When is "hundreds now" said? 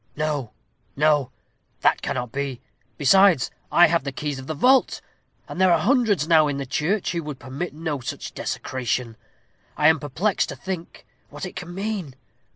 5.77-6.47